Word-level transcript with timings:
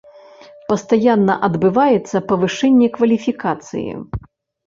Пастаянна 0.71 1.33
адбываецца 1.47 2.17
павышэнне 2.31 2.87
кваліфікацыі. 2.95 3.91